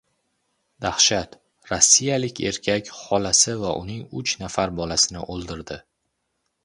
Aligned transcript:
Dahshat! 0.85 1.35
Rossiyalik 1.71 2.41
erkak 2.51 2.89
xolasi 3.01 3.55
va 3.65 3.75
uning 3.83 4.01
uch 4.23 4.35
nafar 4.41 4.75
bolasini 4.81 5.23
o‘ldirdi 5.35 5.79